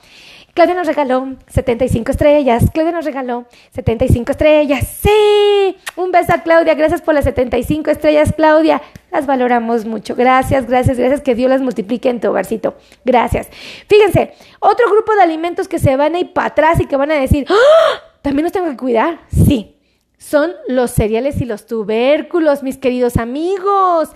[0.56, 2.64] Claudia nos regaló 75 estrellas.
[2.74, 4.88] Claudia nos regaló 75 estrellas.
[5.02, 5.76] Sí.
[5.98, 6.76] Un beso a Claudia.
[6.76, 8.82] Gracias por las 75 estrellas, Claudia.
[9.12, 10.16] Las valoramos mucho.
[10.16, 11.20] Gracias, gracias, gracias.
[11.20, 12.76] Que Dios las multiplique en tu hogarcito.
[13.04, 13.50] Gracias.
[13.90, 17.12] Fíjense, otro grupo de alimentos que se van a ir para atrás y que van
[17.12, 18.02] a decir, ¡Ah!
[18.22, 19.20] también nos tengo que cuidar.
[19.28, 19.76] Sí.
[20.18, 24.12] Son los cereales y los tubérculos, mis queridos amigos.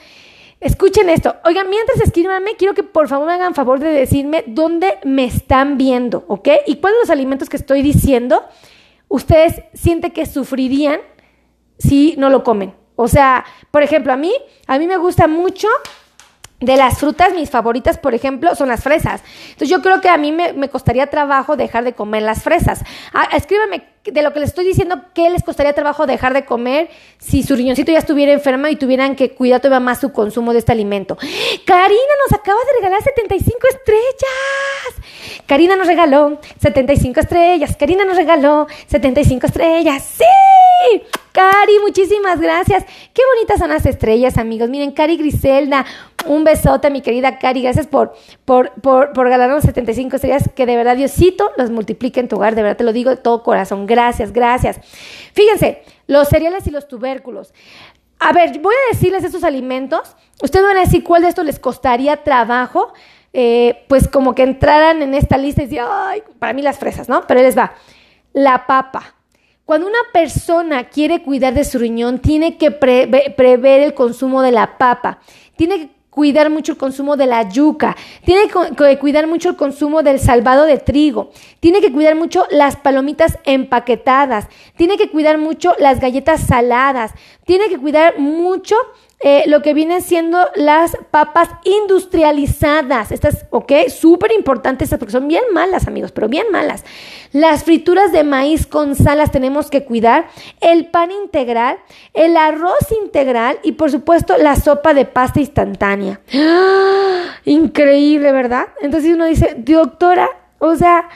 [0.59, 1.35] Escuchen esto.
[1.45, 5.77] Oigan, mientras escríbanme, quiero que por favor me hagan favor de decirme dónde me están
[5.77, 6.49] viendo, ¿ok?
[6.67, 8.43] Y cuáles los alimentos que estoy diciendo
[9.07, 10.99] ustedes sienten que sufrirían
[11.77, 12.73] si no lo comen.
[12.95, 14.33] O sea, por ejemplo, a mí,
[14.67, 15.67] a mí me gusta mucho
[16.59, 19.21] de las frutas, mis favoritas, por ejemplo, son las fresas.
[19.43, 22.83] Entonces yo creo que a mí me, costaría trabajo dejar de comer las fresas.
[23.13, 26.89] Ah, escríbanme de lo que les estoy diciendo, ¿qué les costaría trabajo dejar de comer
[27.17, 30.59] si su riñoncito ya estuviera enfermo y tuvieran que cuidar todavía más su consumo de
[30.59, 31.17] este alimento?
[31.65, 35.43] Karina nos acaba de regalar 75 estrellas.
[35.45, 37.75] Karina nos regaló 75 estrellas.
[37.77, 40.03] Karina nos regaló 75 estrellas.
[40.17, 40.23] ¡Sí!
[41.31, 42.85] Cari, muchísimas gracias.
[43.13, 44.69] Qué bonitas son las estrellas, amigos.
[44.69, 45.85] Miren, Cari Griselda,
[46.25, 47.61] un besote, mi querida Cari.
[47.61, 48.13] Gracias por,
[48.45, 50.49] por, por, por ganarnos 75 estrellas.
[50.55, 52.55] Que de verdad, Diosito, los multiplique en tu hogar.
[52.55, 53.85] De verdad, te lo digo de todo corazón.
[53.85, 54.79] Gracias, gracias.
[55.33, 57.53] Fíjense, los cereales y los tubérculos.
[58.19, 60.15] A ver, voy a decirles estos alimentos.
[60.41, 62.91] Ustedes van a decir cuál de estos les costaría trabajo.
[63.31, 67.07] Eh, pues como que entraran en esta lista y decir, ay, para mí las fresas,
[67.07, 67.25] ¿no?
[67.27, 67.73] Pero les va.
[68.33, 69.18] La papa.
[69.69, 74.79] Cuando una persona quiere cuidar de su riñón, tiene que prever el consumo de la
[74.79, 75.19] papa.
[75.57, 80.01] Tiene que cuidar mucho el consumo de la yuca, tiene que cuidar mucho el consumo
[80.01, 81.29] del salvado de trigo,
[81.59, 87.11] tiene que cuidar mucho las palomitas empaquetadas, tiene que cuidar mucho las galletas saladas,
[87.45, 88.75] tiene que cuidar mucho
[89.21, 93.11] eh, lo que vienen siendo las papas industrializadas.
[93.11, 96.85] Estas, ok, súper importantes porque son bien malas, amigos, pero bien malas.
[97.33, 100.27] Las frituras de maíz con sal las tenemos que cuidar.
[100.61, 101.77] El pan integral,
[102.13, 106.21] el arroz integral y, por supuesto, la sopa de pasta instantánea.
[106.33, 107.35] ¡Ah!
[107.43, 108.67] Increíble, ¿verdad?
[108.81, 110.29] Entonces uno dice, doctora,
[110.59, 111.09] o sea,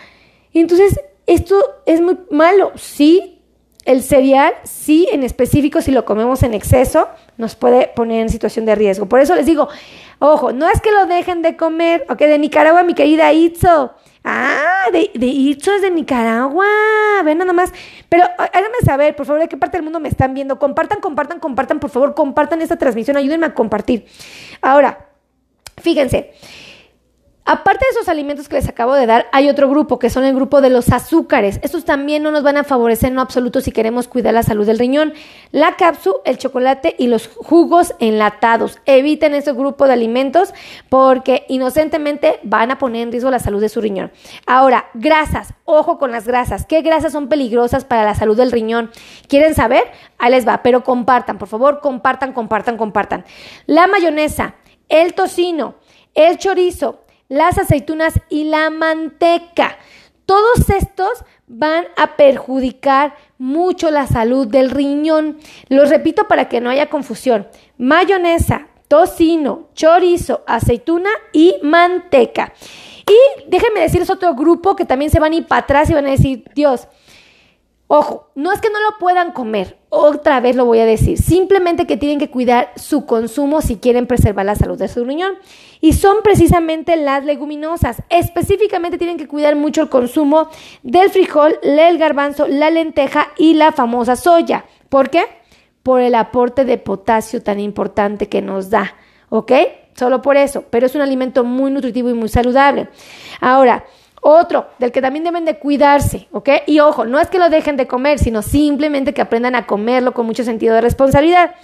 [0.53, 2.71] entonces esto es muy malo.
[2.75, 3.41] Sí,
[3.85, 8.65] el cereal, sí, en específico, si lo comemos en exceso, nos puede poner en situación
[8.65, 9.07] de riesgo.
[9.07, 9.67] Por eso les digo,
[10.19, 13.93] ojo, no es que lo dejen de comer, ok, de Nicaragua, mi querida Itzo.
[14.23, 16.65] Ah, de, de Itzo es de Nicaragua,
[17.25, 17.73] ven nada más.
[18.09, 20.59] Pero háganme saber, por favor, de qué parte del mundo me están viendo.
[20.59, 24.05] Compartan, compartan, compartan, por favor, compartan esta transmisión, ayúdenme a compartir.
[24.61, 25.09] Ahora,
[25.81, 26.33] fíjense.
[27.45, 30.33] Aparte de esos alimentos que les acabo de dar, hay otro grupo que son el
[30.33, 31.59] grupo de los azúcares.
[31.61, 34.79] Estos también no nos van a favorecer en absoluto si queremos cuidar la salud del
[34.79, 35.13] riñón.
[35.51, 38.79] La cápsula, el chocolate y los jugos enlatados.
[38.85, 40.53] Eviten ese grupo de alimentos
[40.87, 44.13] porque inocentemente van a poner en riesgo la salud de su riñón.
[44.45, 45.53] Ahora, grasas.
[45.65, 46.65] Ojo con las grasas.
[46.65, 48.89] ¿Qué grasas son peligrosas para la salud del riñón?
[49.27, 49.83] ¿Quieren saber?
[50.17, 53.25] Ahí les va, pero compartan, por favor, compartan, compartan, compartan.
[53.65, 54.55] La mayonesa,
[54.87, 55.75] el tocino,
[56.13, 57.03] el chorizo,
[57.33, 59.79] las aceitunas y la manteca.
[60.27, 65.39] Todos estos van a perjudicar mucho la salud del riñón.
[65.67, 67.47] Los repito para que no haya confusión.
[67.79, 72.53] Mayonesa, tocino, chorizo, aceituna y manteca.
[73.07, 76.05] Y déjenme decirles otro grupo que también se van a ir para atrás y van
[76.05, 76.87] a decir, Dios,
[77.95, 81.85] Ojo, no es que no lo puedan comer, otra vez lo voy a decir, simplemente
[81.85, 85.33] que tienen que cuidar su consumo si quieren preservar la salud de su riñón.
[85.79, 88.01] Y son precisamente las leguminosas.
[88.09, 90.49] Específicamente tienen que cuidar mucho el consumo
[90.81, 94.65] del frijol, el garbanzo, la lenteja y la famosa soya.
[94.89, 95.25] ¿Por qué?
[95.83, 98.95] Por el aporte de potasio tan importante que nos da.
[99.29, 99.51] ¿Ok?
[99.93, 100.63] Solo por eso.
[100.71, 102.89] Pero es un alimento muy nutritivo y muy saludable.
[103.39, 103.85] Ahora,
[104.23, 106.49] otro, del que también deben de cuidarse, ¿ok?
[106.65, 110.13] Y ojo, no es que lo dejen de comer, sino simplemente que aprendan a comerlo
[110.13, 111.55] con mucho sentido de responsabilidad.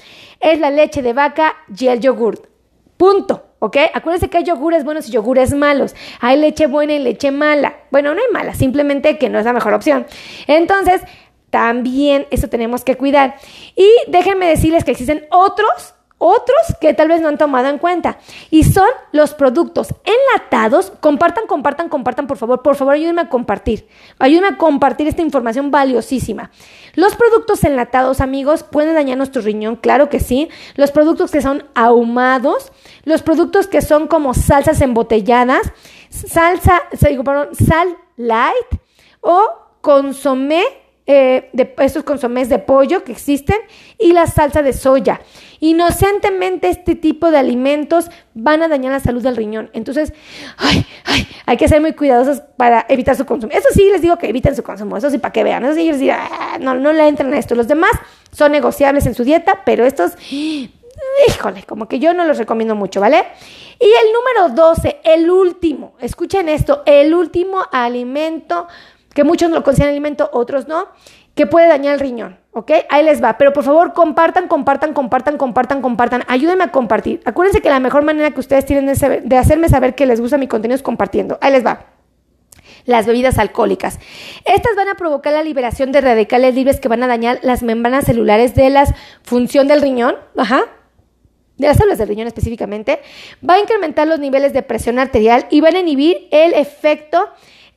[0.42, 2.48] Es la leche de vaca y el yogurt.
[2.98, 3.78] Punto, ¿ok?
[3.94, 5.96] Acuérdense que hay yogures buenos y yogures malos.
[6.20, 7.78] Hay leche buena y leche mala.
[7.92, 10.06] Bueno, no hay mala, simplemente que no es la mejor opción.
[10.48, 11.02] Entonces,
[11.50, 13.36] también eso tenemos que cuidar.
[13.76, 18.20] Y déjenme decirles que existen otros otros que tal vez no han tomado en cuenta.
[18.52, 20.92] Y son los productos enlatados.
[21.00, 22.62] Compartan, compartan, compartan, por favor.
[22.62, 23.88] Por favor, ayúdenme a compartir.
[24.20, 26.52] Ayúdenme a compartir esta información valiosísima.
[26.94, 30.50] Los productos enlatados, amigos, pueden dañar nuestro riñón, claro que sí.
[30.76, 32.72] Los productos que son ahumados,
[33.06, 35.72] los productos que son como salsas embotelladas,
[36.10, 36.84] salsa,
[37.24, 38.82] perdón, sal light
[39.22, 39.42] o
[39.82, 40.64] consomé
[41.12, 43.58] eh, de estos consomés de pollo que existen
[43.98, 45.22] y la salsa de soya.
[45.60, 49.72] Inocentemente este tipo de alimentos van a dañar la salud del riñón.
[49.74, 50.14] Entonces,
[50.58, 53.52] ay, ay, hay que ser muy cuidadosos para evitar su consumo.
[53.52, 55.66] Eso sí les digo que eviten su consumo, eso sí para que vean.
[55.66, 57.56] Eso sí les digo, ah, no, no le entren a esto.
[57.56, 57.90] Los demás
[58.32, 63.02] son negociables en su dieta, pero estos, híjole, como que yo no los recomiendo mucho,
[63.02, 63.26] ¿vale?
[63.80, 68.68] Y el número 12, el último, escuchen esto, el último alimento
[69.14, 70.88] que muchos lo consideran alimento, otros no,
[71.36, 72.72] que puede dañar el riñón, ¿ok?
[72.90, 77.22] Ahí les va, pero por favor compartan, compartan, compartan, compartan, compartan, ayúdenme a compartir.
[77.26, 80.48] Acuérdense que la mejor manera que ustedes tienen de, hacerme saber que les gusta mi
[80.48, 81.38] contenido es compartiendo.
[81.42, 81.86] Ahí les va
[82.86, 84.00] las bebidas alcohólicas.
[84.46, 88.06] Estas van a provocar la liberación de radicales libres que van a dañar las membranas
[88.06, 88.86] celulares de la
[89.24, 90.66] función del riñón, ajá,
[91.58, 93.00] de las células del riñón específicamente,
[93.48, 97.30] va a incrementar los niveles de presión arterial y van a inhibir el efecto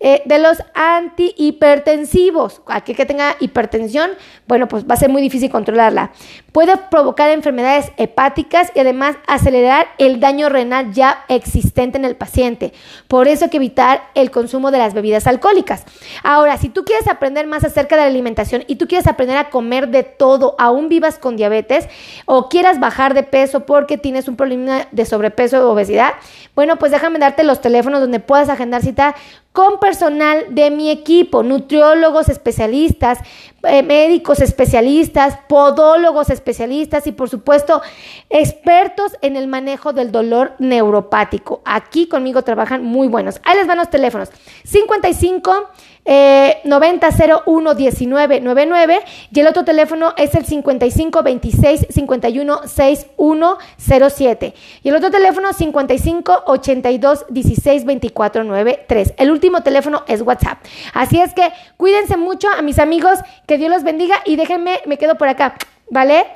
[0.04, 2.60] eh, de los antihipertensivos.
[2.66, 4.10] Aquel que tenga hipertensión,
[4.48, 6.10] bueno, pues va a ser muy difícil controlarla.
[6.50, 12.72] Puede provocar enfermedades hepáticas y además acelerar el daño renal ya existente en el paciente.
[13.06, 15.84] Por eso hay que evitar el consumo de las bebidas alcohólicas.
[16.24, 19.50] Ahora, si tú quieres aprender más acerca de la alimentación y tú quieres aprender a
[19.50, 21.88] comer de todo, aún vivas con diabetes
[22.26, 26.14] o quieras bajar de peso porque tienes un problema de sobrepeso o obesidad,
[26.56, 29.14] bueno, pues déjame darte los teléfonos donde puedas agendar cita
[29.52, 33.18] con personal de mi equipo, nutriólogos especialistas,
[33.64, 37.82] eh, médicos especialistas, podólogos especialistas y por supuesto
[38.30, 41.62] expertos en el manejo del dolor neuropático.
[41.64, 43.40] Aquí conmigo trabajan muy buenos.
[43.44, 44.30] Ahí les van los teléfonos.
[44.64, 45.68] 55
[46.04, 49.00] eh, 9001 1999
[49.32, 56.42] y el otro teléfono es el 55 26 51 6107 y el otro teléfono 55
[56.46, 59.14] 82 16 24 93.
[59.16, 60.58] El último teléfono es WhatsApp.
[60.92, 64.98] Así es que cuídense mucho a mis amigos, que Dios los bendiga y déjenme, me
[64.98, 65.54] quedo por acá,
[65.90, 66.26] ¿vale?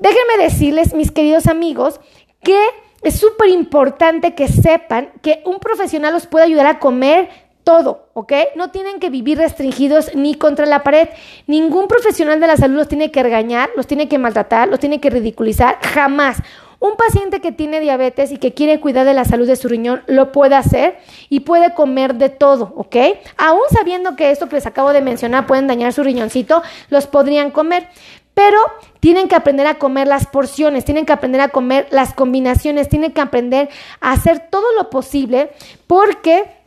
[0.00, 2.00] déjenme decirles, mis queridos amigos,
[2.42, 2.58] que
[3.02, 7.28] es súper importante que sepan que un profesional los puede ayudar a comer
[7.62, 8.32] todo, ¿ok?
[8.56, 11.08] No tienen que vivir restringidos ni contra la pared.
[11.46, 15.00] Ningún profesional de la salud los tiene que regañar, los tiene que maltratar, los tiene
[15.00, 16.38] que ridiculizar, jamás.
[16.80, 20.02] Un paciente que tiene diabetes y que quiere cuidar de la salud de su riñón
[20.06, 22.96] lo puede hacer y puede comer de todo, ¿ok?
[23.36, 27.50] Aún sabiendo que esto que les acabo de mencionar pueden dañar su riñoncito, los podrían
[27.50, 27.88] comer.
[28.32, 28.58] Pero
[29.00, 33.12] tienen que aprender a comer las porciones, tienen que aprender a comer las combinaciones, tienen
[33.12, 33.68] que aprender
[34.00, 35.50] a hacer todo lo posible
[35.86, 36.59] porque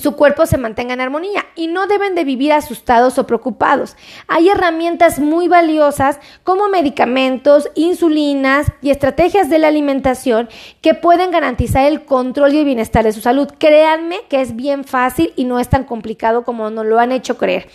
[0.00, 3.96] su cuerpo se mantenga en armonía y no deben de vivir asustados o preocupados.
[4.26, 10.48] Hay herramientas muy valiosas como medicamentos, insulinas y estrategias de la alimentación
[10.80, 13.48] que pueden garantizar el control y el bienestar de su salud.
[13.58, 17.38] Créanme que es bien fácil y no es tan complicado como nos lo han hecho
[17.38, 17.68] creer.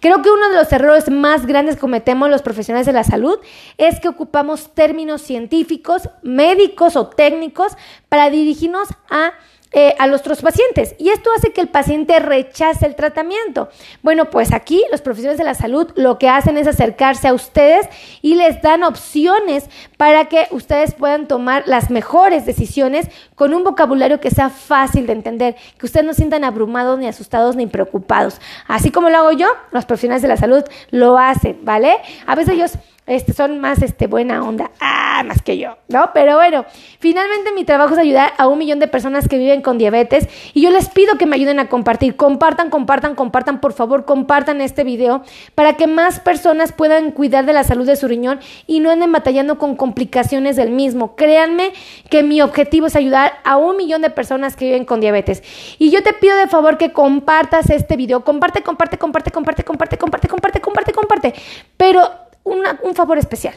[0.00, 3.38] Creo que uno de los errores más grandes que cometemos los profesionales de la salud
[3.76, 7.72] es que ocupamos términos científicos, médicos o técnicos
[8.08, 9.32] para dirigirnos a
[9.78, 13.68] eh, a nuestros pacientes y esto hace que el paciente rechace el tratamiento.
[14.02, 17.86] Bueno, pues aquí los profesionales de la salud lo que hacen es acercarse a ustedes
[18.22, 24.18] y les dan opciones para que ustedes puedan tomar las mejores decisiones con un vocabulario
[24.18, 28.40] que sea fácil de entender, que ustedes no sientan abrumados ni asustados ni preocupados.
[28.66, 31.98] Así como lo hago yo, los profesionales de la salud lo hacen, ¿vale?
[32.26, 36.10] A veces ellos este, son más este, buena onda, ah, más que yo, ¿no?
[36.12, 36.64] Pero bueno,
[36.98, 40.62] finalmente mi trabajo es ayudar a un millón de personas que viven con diabetes y
[40.62, 44.84] yo les pido que me ayuden a compartir, compartan, compartan, compartan, por favor, compartan este
[44.84, 45.22] video
[45.54, 49.12] para que más personas puedan cuidar de la salud de su riñón y no anden
[49.12, 51.16] batallando con complicaciones del mismo.
[51.16, 51.72] Créanme
[52.10, 55.42] que mi objetivo es ayudar a un millón de personas que viven con diabetes.
[55.78, 59.96] Y yo te pido de favor que compartas este video, comparte, comparte, comparte, comparte, comparte,
[59.96, 61.34] comparte, comparte, comparte, comparte,
[61.76, 63.54] pero un favor especial,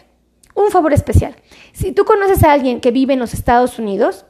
[0.55, 1.35] un favor especial.
[1.73, 4.25] Si tú conoces a alguien que vive en los Estados Unidos,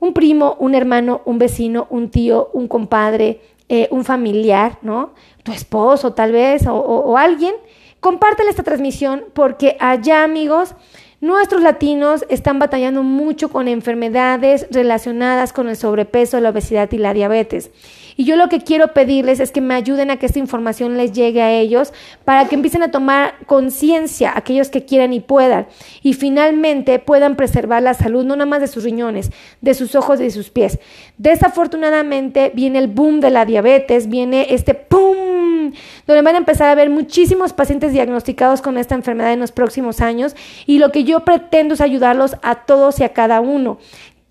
[0.00, 5.14] un primo, un hermano, un vecino, un tío, un compadre, eh, un familiar, ¿no?
[5.44, 7.54] Tu esposo tal vez o, o alguien,
[8.00, 10.74] compártele esta transmisión porque allá, amigos,
[11.22, 17.12] Nuestros latinos están batallando mucho con enfermedades relacionadas con el sobrepeso, la obesidad y la
[17.12, 17.70] diabetes.
[18.20, 21.12] Y yo lo que quiero pedirles es que me ayuden a que esta información les
[21.12, 21.94] llegue a ellos
[22.26, 25.68] para que empiecen a tomar conciencia, aquellos que quieran y puedan,
[26.02, 29.30] y finalmente puedan preservar la salud no nada más de sus riñones,
[29.62, 30.80] de sus ojos y de sus pies.
[31.16, 35.72] Desafortunadamente viene el boom de la diabetes, viene este ¡pum!
[36.06, 40.02] donde van a empezar a ver muchísimos pacientes diagnosticados con esta enfermedad en los próximos
[40.02, 43.78] años y lo que yo pretendo es ayudarlos a todos y a cada uno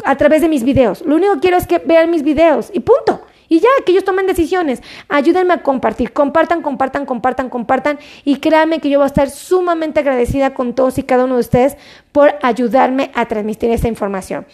[0.05, 1.01] a través de mis videos.
[1.01, 3.21] Lo único que quiero es que vean mis videos y punto.
[3.49, 4.81] Y ya, que ellos tomen decisiones.
[5.09, 6.13] Ayúdenme a compartir.
[6.13, 7.99] Compartan, compartan, compartan, compartan.
[8.23, 11.41] Y créanme que yo voy a estar sumamente agradecida con todos y cada uno de
[11.41, 11.75] ustedes
[12.11, 14.45] por ayudarme a transmitir esta información.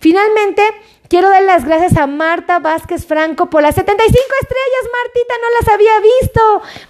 [0.00, 0.62] Finalmente,
[1.10, 4.90] Quiero dar las gracias a Marta Vázquez Franco por las 75 estrellas.
[5.02, 6.40] Martita no las había visto.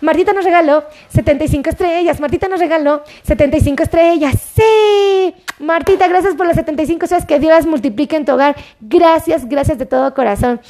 [0.02, 2.20] Martita nos regaló 75 estrellas.
[2.20, 4.34] Martita nos regaló 75 estrellas.
[4.54, 5.34] Sí.
[5.58, 7.26] Martita, gracias por las 75 estrellas.
[7.26, 8.56] Que Dios las multiplique en tu hogar.
[8.82, 10.60] Gracias, gracias de todo corazón.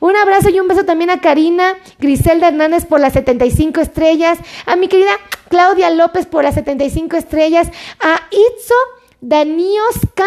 [0.00, 4.36] Un abrazo y un beso también a Karina Griselda Hernández por las 75 estrellas.
[4.66, 5.12] A mi querida
[5.48, 7.68] Claudia López por las 75 estrellas.
[8.00, 8.74] A Itzo
[9.22, 10.26] Danioska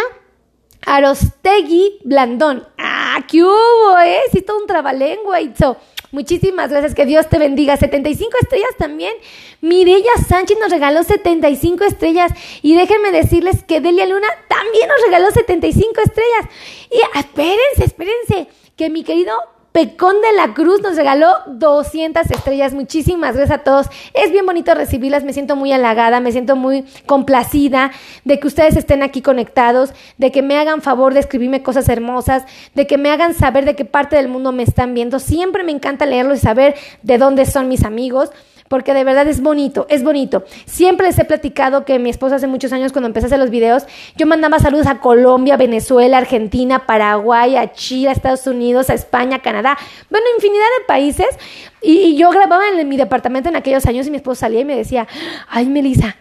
[0.86, 2.67] Arostegui Blandón.
[2.78, 4.22] ¡Ah, qué hubo, eh!
[4.32, 5.78] Sí, todo un trabalengua, Itzo.
[6.12, 7.78] Muchísimas gracias, que Dios te bendiga.
[7.78, 9.13] 75 estrellas también.
[9.62, 12.32] Mirella Sánchez nos regaló 75 estrellas.
[12.62, 16.46] Y déjenme decirles que Delia Luna también nos regaló 75 estrellas.
[16.91, 19.34] Y espérense, espérense, que mi querido
[19.72, 22.74] Pecón de la Cruz nos regaló 200 estrellas.
[22.74, 23.88] Muchísimas gracias a todos.
[24.14, 25.24] Es bien bonito recibirlas.
[25.24, 27.92] Me siento muy halagada, me siento muy complacida
[28.26, 32.44] de que ustedes estén aquí conectados, de que me hagan favor de escribirme cosas hermosas,
[32.76, 35.20] de que me hagan saber de qué parte del mundo me están viendo.
[35.20, 38.32] Siempre me encanta leerlos y saber de dónde son mis amigos
[38.72, 40.46] porque de verdad es bonito, es bonito.
[40.66, 43.50] Siempre les he platicado que mi esposa hace muchos años cuando empecé a hacer los
[43.50, 43.84] videos,
[44.16, 49.40] yo mandaba saludos a Colombia, Venezuela, Argentina, Paraguay, a Chile, a Estados Unidos, a España,
[49.40, 49.78] Canadá,
[50.10, 51.28] bueno, infinidad de países.
[51.82, 54.78] Y, yo grababa en mi departamento en aquellos años y mi esposa salía y me
[54.78, 55.06] decía,
[55.50, 56.16] ay, Melissa,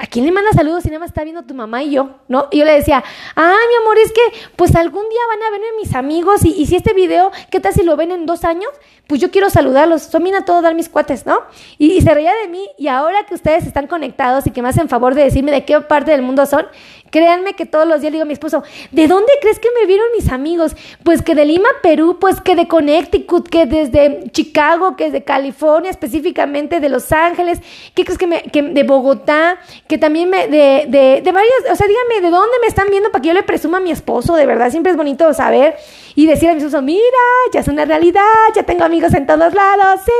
[0.00, 2.16] ¿a quién le manda saludos si nada más está viendo tu mamá y yo?
[2.26, 2.48] ¿No?
[2.50, 3.04] Y yo le decía,
[3.36, 6.66] ah, mi amor, es que pues algún día van a verme mis amigos y, y,
[6.66, 8.70] si este video, ¿qué tal si lo ven en dos años?
[9.06, 11.42] Pues yo quiero saludarlos, son a todos dar mis cuates, ¿no?
[11.78, 14.88] Y, se reía de mí y ahora que ustedes están conectados y que me hacen
[14.88, 16.66] favor de decirme de qué parte del mundo son,
[17.10, 20.06] créanme que todos los días digo a mi esposo, ¿de dónde crees que me vieron
[20.16, 20.74] mis amigos?
[21.04, 25.90] Pues que de Lima, Perú, pues que de Connecticut, que desde Chicago, que de California,
[25.90, 27.60] específicamente de Los Ángeles,
[27.94, 31.86] ¿qué crees que, me, de Bogotá, que también me, de, de, de varias, o sea,
[31.86, 34.34] díganme, ¿de dónde me están viendo para que yo le presuma a mi esposo?
[34.34, 35.76] De verdad, siempre es bonito saber
[36.16, 37.00] y decir a mi esposo, mira,
[37.52, 38.22] ya es una realidad,
[38.54, 40.12] ya tengo amigos en todos lados, sí.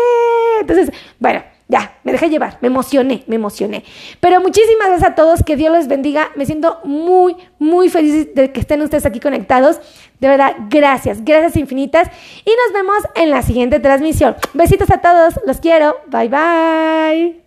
[0.61, 3.85] Entonces, bueno, ya, me dejé llevar, me emocioné, me emocioné.
[4.21, 6.31] Pero muchísimas gracias a todos, que Dios les bendiga.
[6.37, 9.81] Me siento muy, muy feliz de que estén ustedes aquí conectados.
[10.21, 12.09] De verdad, gracias, gracias infinitas.
[12.45, 14.37] Y nos vemos en la siguiente transmisión.
[14.55, 15.97] Besitos a todos, los quiero.
[16.07, 17.46] Bye bye.